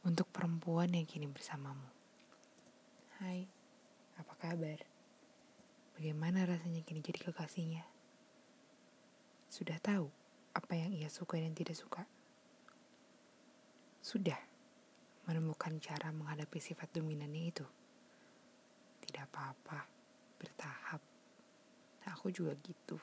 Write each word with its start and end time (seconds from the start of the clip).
untuk 0.00 0.32
perempuan 0.32 0.88
yang 0.96 1.04
kini 1.04 1.28
bersamamu. 1.28 1.84
Hai, 3.20 3.44
apa 4.16 4.32
kabar? 4.40 4.80
Bagaimana 5.92 6.48
rasanya 6.48 6.80
kini 6.80 7.04
jadi 7.04 7.20
kekasihnya? 7.28 7.84
Sudah 9.52 9.76
tahu 9.76 10.08
apa 10.56 10.72
yang 10.72 10.96
ia 10.96 11.12
suka 11.12 11.36
dan 11.36 11.52
tidak 11.52 11.76
suka? 11.76 12.08
Sudah 14.00 14.40
menemukan 15.28 15.76
cara 15.84 16.08
menghadapi 16.16 16.56
sifat 16.56 16.88
dominannya 16.96 17.52
itu? 17.52 17.66
Tidak 19.04 19.28
apa-apa, 19.28 19.84
bertahap. 20.40 21.04
Aku 22.08 22.32
juga 22.32 22.56
gitu. 22.64 22.96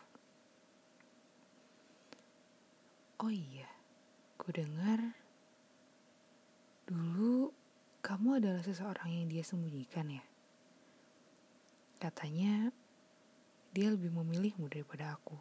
Oh 3.22 3.30
iya, 3.30 3.70
ku 4.42 4.50
dengar 4.50 5.27
dulu 6.88 7.52
kamu 8.00 8.40
adalah 8.40 8.64
seseorang 8.64 9.12
yang 9.12 9.28
dia 9.28 9.44
sembunyikan 9.44 10.08
ya. 10.08 10.24
Katanya 12.00 12.72
dia 13.76 13.92
lebih 13.92 14.08
memilihmu 14.16 14.72
daripada 14.72 15.20
aku. 15.20 15.36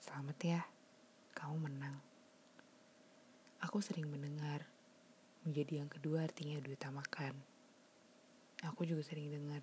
Selamat 0.00 0.38
ya, 0.40 0.60
kamu 1.36 1.68
menang. 1.68 2.00
Aku 3.60 3.84
sering 3.84 4.08
mendengar, 4.08 4.64
menjadi 5.44 5.84
yang 5.84 5.90
kedua 5.92 6.24
artinya 6.24 6.56
diutamakan. 6.64 7.36
Aku 8.64 8.88
juga 8.88 9.04
sering 9.04 9.28
dengar, 9.28 9.60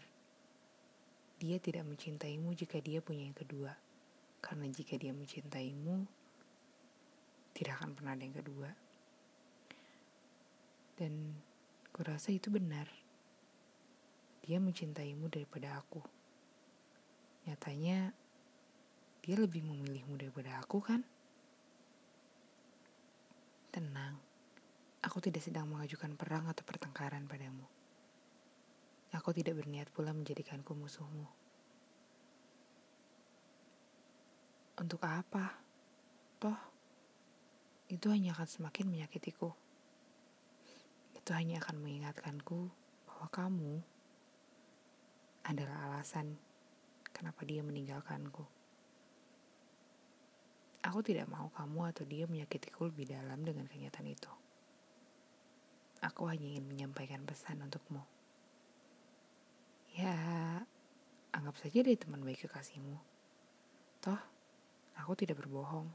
dia 1.41 1.57
tidak 1.57 1.89
mencintaimu 1.89 2.53
jika 2.53 2.77
dia 2.77 3.01
punya 3.01 3.25
yang 3.25 3.35
kedua. 3.35 3.73
Karena 4.39 4.69
jika 4.69 4.93
dia 4.95 5.11
mencintaimu, 5.11 6.05
tidak 7.57 7.81
akan 7.81 7.97
pernah 7.97 8.13
ada 8.13 8.23
yang 8.23 8.37
kedua. 8.37 8.88
Dan 10.99 11.31
kurasa 11.95 12.35
itu 12.35 12.51
benar. 12.51 12.91
Dia 14.43 14.59
mencintaimu 14.59 15.31
daripada 15.31 15.79
aku. 15.79 16.03
Nyatanya, 17.47 18.11
dia 19.23 19.35
lebih 19.39 19.63
memilihmu 19.63 20.19
daripada 20.19 20.59
aku 20.59 20.83
kan? 20.83 20.99
Tenang, 23.71 24.19
aku 24.99 25.23
tidak 25.23 25.39
sedang 25.39 25.71
mengajukan 25.71 26.19
perang 26.19 26.51
atau 26.51 26.67
pertengkaran 26.67 27.31
padamu. 27.31 27.63
Aku 29.15 29.31
tidak 29.31 29.55
berniat 29.63 29.87
pula 29.95 30.11
menjadikanku 30.11 30.75
musuhmu. 30.75 31.31
Untuk 34.83 34.99
apa? 35.07 35.63
Toh, 36.43 36.59
itu 37.87 38.11
hanya 38.11 38.35
akan 38.35 38.47
semakin 38.51 38.91
menyakitiku 38.91 39.68
itu 41.29 41.37
hanya 41.37 41.61
akan 41.61 41.85
mengingatkanku 41.85 42.73
bahwa 43.05 43.27
kamu 43.29 43.73
adalah 45.45 45.85
alasan 45.85 46.41
kenapa 47.13 47.45
dia 47.45 47.61
meninggalkanku. 47.61 48.49
Aku 50.89 51.05
tidak 51.05 51.29
mau 51.29 51.53
kamu 51.53 51.93
atau 51.93 52.01
dia 52.09 52.25
menyakitiku 52.25 52.89
lebih 52.89 53.13
dalam 53.13 53.45
dengan 53.45 53.69
kenyataan 53.69 54.09
itu. 54.09 54.33
Aku 56.01 56.25
hanya 56.33 56.49
ingin 56.49 56.65
menyampaikan 56.65 57.21
pesan 57.29 57.61
untukmu. 57.61 58.01
Ya, 59.93 60.17
anggap 61.29 61.61
saja 61.61 61.85
dia 61.85 61.93
teman 61.93 62.25
baik 62.25 62.49
kekasihmu. 62.49 62.97
Toh, 64.01 64.21
aku 64.97 65.13
tidak 65.13 65.45
berbohong. 65.45 65.93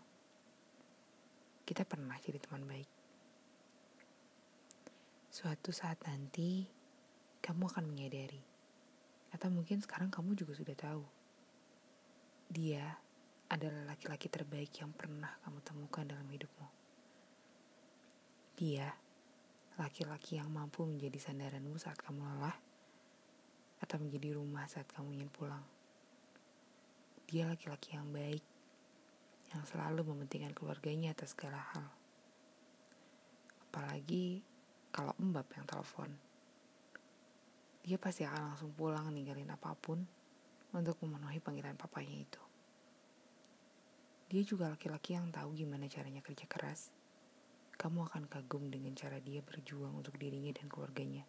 Kita 1.66 1.82
pernah 1.82 2.22
jadi 2.22 2.38
teman 2.38 2.70
baik. 2.70 3.03
Suatu 5.34 5.74
saat 5.74 5.98
nanti, 6.06 6.62
kamu 7.42 7.66
akan 7.66 7.90
menyadari. 7.90 8.38
Atau 9.34 9.50
mungkin 9.50 9.82
sekarang 9.82 10.06
kamu 10.06 10.38
juga 10.38 10.54
sudah 10.54 10.78
tahu. 10.78 11.02
Dia 12.54 12.94
adalah 13.50 13.82
laki-laki 13.82 14.30
terbaik 14.30 14.70
yang 14.78 14.94
pernah 14.94 15.34
kamu 15.42 15.58
temukan 15.66 16.06
dalam 16.06 16.30
hidupmu. 16.30 16.68
Dia 18.62 18.94
laki-laki 19.74 20.38
yang 20.38 20.54
mampu 20.54 20.86
menjadi 20.86 21.18
sandaranmu 21.18 21.82
saat 21.82 21.98
kamu 21.98 22.22
lelah 22.22 22.54
atau 23.82 23.98
menjadi 23.98 24.38
rumah 24.38 24.70
saat 24.70 24.86
kamu 24.86 25.18
ingin 25.18 25.34
pulang. 25.34 25.66
Dia 27.26 27.50
laki-laki 27.50 27.98
yang 27.98 28.06
baik 28.14 28.46
yang 29.50 29.66
selalu 29.66 30.06
mementingkan 30.14 30.54
keluarganya 30.54 31.10
atas 31.10 31.34
segala 31.34 31.58
hal. 31.74 31.90
Apalagi 33.66 34.53
kalau 34.94 35.10
Mbak 35.18 35.58
yang 35.58 35.66
telepon. 35.66 36.06
Dia 37.82 37.98
pasti 37.98 38.22
akan 38.22 38.54
langsung 38.54 38.70
pulang 38.78 39.10
ninggalin 39.10 39.50
apa 39.50 39.74
pun 39.74 40.06
untuk 40.70 40.94
memenuhi 41.02 41.42
panggilan 41.42 41.74
papanya 41.74 42.14
itu. 42.14 42.42
Dia 44.30 44.46
juga 44.46 44.70
laki-laki 44.70 45.18
yang 45.18 45.34
tahu 45.34 45.58
gimana 45.58 45.90
caranya 45.90 46.22
kerja 46.22 46.46
keras. 46.46 46.94
Kamu 47.74 48.06
akan 48.06 48.30
kagum 48.30 48.70
dengan 48.70 48.94
cara 48.94 49.18
dia 49.18 49.42
berjuang 49.42 49.98
untuk 49.98 50.14
dirinya 50.14 50.54
dan 50.54 50.70
keluarganya. 50.70 51.26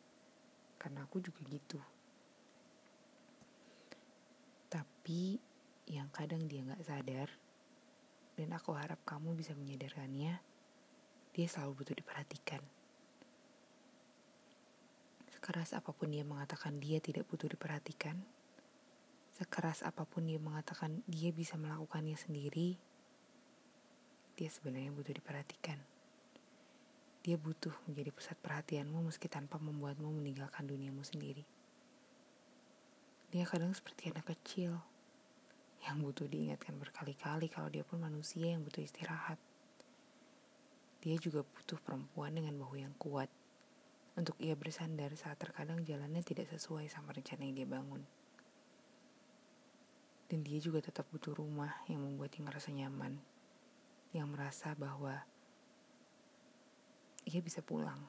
Karena 0.77 1.01
aku 1.01 1.17
juga 1.25 1.41
gitu. 1.49 1.81
Tapi 4.69 5.41
yang 5.89 6.13
kadang 6.13 6.45
dia 6.45 6.61
gak 6.69 6.85
sadar, 6.85 7.29
dan 8.37 8.53
aku 8.53 8.77
harap 8.77 9.01
kamu 9.09 9.33
bisa 9.33 9.57
menyadarkannya, 9.57 10.37
dia 11.33 11.47
selalu 11.49 11.81
butuh 11.81 11.95
diperhatikan. 11.97 12.61
Sekeras 15.45 15.77
apa 15.77 15.93
pun 15.93 16.09
dia 16.09 16.25
mengatakan 16.25 16.81
dia 16.81 16.97
tidak 16.97 17.29
butuh 17.29 17.45
diperhatikan, 17.45 18.17
sekeras 19.37 19.85
apa 19.85 20.01
pun 20.01 20.25
dia 20.25 20.41
mengatakan 20.41 21.05
dia 21.05 21.29
bisa 21.29 21.53
melakukannya 21.53 22.17
sendiri, 22.17 22.73
dia 24.33 24.49
sebenarnya 24.49 24.89
butuh 24.89 25.13
diperhatikan. 25.13 25.77
Dia 27.21 27.37
butuh 27.37 27.77
menjadi 27.85 28.09
pusat 28.09 28.41
perhatianmu 28.41 29.05
meski 29.05 29.29
tanpa 29.29 29.61
membuatmu 29.61 30.17
meninggalkan 30.17 30.65
duniamu 30.65 31.05
sendiri. 31.05 31.45
Dia 33.29 33.45
kadang 33.45 33.69
seperti 33.77 34.17
anak 34.17 34.25
kecil 34.25 34.81
yang 35.85 36.01
butuh 36.01 36.25
diingatkan 36.25 36.73
berkali-kali 36.81 37.53
kalau 37.53 37.69
dia 37.69 37.85
pun 37.85 38.01
manusia 38.01 38.49
yang 38.49 38.65
butuh 38.65 38.81
istirahat. 38.81 39.37
Dia 41.05 41.21
juga 41.21 41.45
butuh 41.45 41.77
perempuan 41.85 42.33
dengan 42.33 42.57
bahu 42.57 42.81
yang 42.81 42.97
kuat 42.97 43.29
untuk 44.15 44.39
ia 44.39 44.55
bersandar 44.55 45.11
saat 45.19 45.35
terkadang 45.35 45.83
jalannya 45.83 46.23
tidak 46.23 46.47
sesuai 46.47 46.87
sama 46.87 47.11
rencana 47.11 47.43
yang 47.43 47.55
dia 47.55 47.67
bangun. 47.67 48.01
Dan 50.31 50.39
dia 50.41 50.57
juga 50.63 50.79
tetap 50.79 51.05
butuh 51.11 51.35
rumah 51.35 51.83
yang 51.91 52.01
membuatnya 52.01 52.47
ngerasa 52.47 52.71
nyaman, 52.71 53.19
yang 54.15 54.31
merasa 54.31 54.71
bahwa 54.73 55.19
ia 57.27 57.39
bisa 57.43 57.59
pulang. 57.59 57.99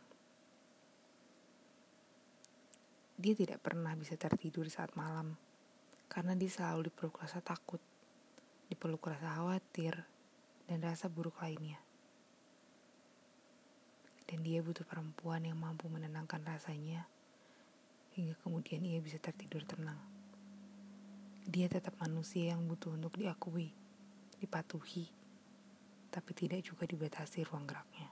Dia 3.19 3.35
tidak 3.35 3.59
pernah 3.61 3.93
bisa 3.99 4.15
tertidur 4.15 4.71
saat 4.71 4.95
malam, 4.95 5.35
karena 6.07 6.39
dia 6.39 6.49
selalu 6.49 6.89
dipeluk 6.89 7.19
rasa 7.19 7.43
takut, 7.43 7.83
dipeluk 8.71 9.03
rasa 9.11 9.43
khawatir, 9.43 10.07
dan 10.71 10.79
rasa 10.85 11.11
buruk 11.11 11.43
lainnya 11.43 11.86
dan 14.27 14.43
dia 14.43 14.59
butuh 14.63 14.83
perempuan 14.83 15.47
yang 15.47 15.59
mampu 15.59 15.87
menenangkan 15.87 16.43
rasanya 16.43 17.07
hingga 18.17 18.35
kemudian 18.43 18.83
ia 18.83 18.99
bisa 18.99 19.21
tertidur 19.21 19.63
tenang. 19.63 20.01
Dia 21.47 21.71
tetap 21.71 21.95
manusia 22.03 22.57
yang 22.57 22.65
butuh 22.67 22.97
untuk 22.97 23.15
diakui, 23.15 23.71
dipatuhi, 24.43 25.07
tapi 26.11 26.31
tidak 26.35 26.65
juga 26.65 26.89
dibatasi 26.89 27.47
ruang 27.47 27.69
geraknya. 27.69 28.09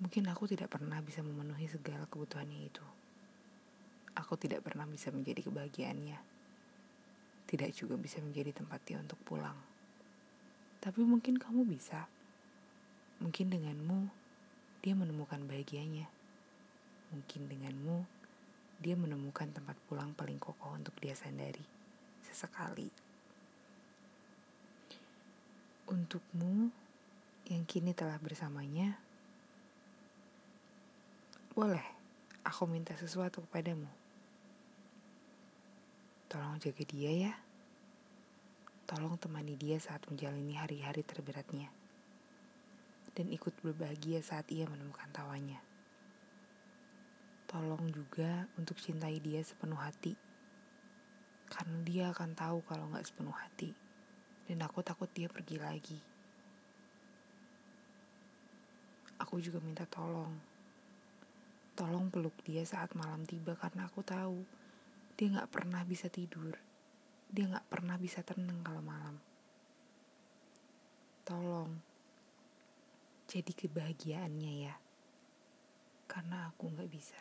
Mungkin 0.00 0.28
aku 0.32 0.48
tidak 0.48 0.72
pernah 0.72 1.00
bisa 1.04 1.20
memenuhi 1.20 1.68
segala 1.68 2.08
kebutuhannya 2.08 2.60
itu. 2.68 2.86
Aku 4.16 4.36
tidak 4.36 4.64
pernah 4.64 4.88
bisa 4.88 5.12
menjadi 5.12 5.44
kebahagiaannya. 5.44 6.18
Tidak 7.44 7.70
juga 7.74 8.00
bisa 8.00 8.22
menjadi 8.22 8.52
tempat 8.52 8.80
dia 8.84 8.96
untuk 8.96 9.20
pulang. 9.24 9.56
Tapi 10.80 11.04
mungkin 11.04 11.36
kamu 11.36 11.68
bisa. 11.68 12.08
Mungkin 13.20 13.52
denganmu, 13.52 14.08
dia 14.80 14.96
menemukan 14.96 15.44
bahagianya. 15.44 16.08
Mungkin 17.12 17.52
denganmu, 17.52 18.08
dia 18.80 18.96
menemukan 18.96 19.52
tempat 19.52 19.76
pulang 19.84 20.16
paling 20.16 20.40
kokoh 20.40 20.72
untuk 20.72 20.96
dia 21.04 21.12
sandari. 21.12 21.60
Sesekali. 22.24 22.88
Untukmu, 25.84 26.72
yang 27.52 27.68
kini 27.68 27.92
telah 27.92 28.16
bersamanya, 28.16 28.96
boleh 31.52 31.84
aku 32.40 32.64
minta 32.64 32.96
sesuatu 32.96 33.44
kepadamu. 33.44 33.90
Tolong 36.32 36.56
jaga 36.56 36.84
dia 36.88 37.12
ya. 37.28 37.32
Tolong 38.88 39.20
temani 39.20 39.60
dia 39.60 39.76
saat 39.76 40.00
menjalani 40.08 40.56
hari-hari 40.56 41.04
terberatnya 41.04 41.79
dan 43.14 43.26
ikut 43.30 43.52
berbahagia 43.60 44.22
saat 44.22 44.46
ia 44.54 44.66
menemukan 44.70 45.10
tawanya. 45.10 45.58
Tolong 47.50 47.90
juga 47.90 48.46
untuk 48.54 48.78
cintai 48.78 49.18
dia 49.18 49.42
sepenuh 49.42 49.74
hati. 49.74 50.14
Karena 51.50 51.82
dia 51.82 52.04
akan 52.14 52.30
tahu 52.38 52.62
kalau 52.62 52.86
nggak 52.94 53.02
sepenuh 53.02 53.34
hati. 53.34 53.74
Dan 54.46 54.62
aku 54.62 54.86
takut 54.86 55.10
dia 55.10 55.26
pergi 55.26 55.58
lagi. 55.58 55.98
Aku 59.18 59.42
juga 59.42 59.58
minta 59.58 59.82
tolong. 59.82 60.30
Tolong 61.74 62.06
peluk 62.06 62.38
dia 62.46 62.62
saat 62.62 62.94
malam 62.94 63.26
tiba 63.26 63.58
karena 63.58 63.90
aku 63.90 64.06
tahu 64.06 64.46
dia 65.18 65.34
nggak 65.34 65.50
pernah 65.50 65.82
bisa 65.82 66.06
tidur. 66.06 66.54
Dia 67.26 67.50
nggak 67.50 67.66
pernah 67.66 67.98
bisa 67.98 68.22
tenang 68.22 68.62
kalau 68.62 68.80
malam. 68.80 69.18
Tolong, 71.26 71.89
jadi 73.30 73.52
kebahagiaannya 73.54 74.52
ya. 74.66 74.74
Karena 76.10 76.50
aku 76.50 76.74
nggak 76.74 76.90
bisa. 76.90 77.20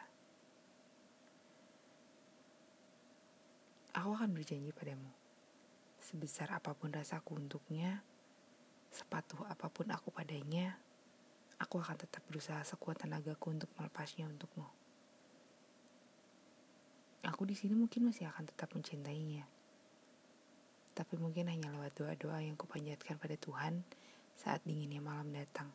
Aku 3.93 4.17
akan 4.17 4.33
berjanji 4.33 4.73
padamu. 4.73 5.13
Sebesar 6.01 6.49
apa 6.49 6.73
pun 6.73 6.89
rasaku 6.89 7.37
untuknya, 7.37 8.01
sepatuh 8.89 9.45
apa 9.45 9.69
pun 9.69 9.85
aku 9.93 10.09
padanya, 10.09 10.73
aku 11.61 11.77
akan 11.77 12.01
tetap 12.01 12.25
berusaha 12.25 12.65
sekuat 12.65 13.05
tenagaku 13.05 13.53
untuk 13.53 13.69
melepasnya 13.77 14.25
untukmu. 14.25 14.65
Aku 17.29 17.45
di 17.45 17.53
sini 17.53 17.77
mungkin 17.77 18.09
masih 18.09 18.25
akan 18.25 18.49
tetap 18.49 18.73
mencintainya 18.73 19.59
tapi 20.99 21.15
mungkin 21.15 21.47
hanya 21.47 21.71
lewat 21.71 21.95
doa-doa 21.95 22.43
yang 22.43 22.59
kupanjatkan 22.59 23.15
pada 23.15 23.39
Tuhan 23.39 23.87
saat 24.35 24.59
dinginnya 24.67 24.99
malam 24.99 25.31
datang. 25.31 25.71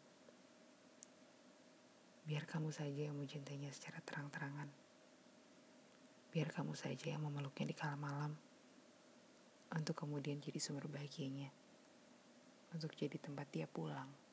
Biar 2.24 2.48
kamu 2.48 2.72
saja 2.72 3.04
yang 3.04 3.20
mencintainya 3.20 3.68
secara 3.68 4.00
terang-terangan. 4.00 4.72
Biar 6.32 6.48
kamu 6.48 6.72
saja 6.72 7.12
yang 7.12 7.20
memeluknya 7.20 7.68
di 7.68 7.76
kala 7.76 8.00
malam, 8.00 8.32
untuk 9.76 9.92
kemudian 9.92 10.40
jadi 10.40 10.56
sumber 10.56 10.88
bahagianya, 10.88 11.52
untuk 12.72 12.96
jadi 12.96 13.20
tempat 13.20 13.44
dia 13.52 13.68
pulang. 13.68 14.23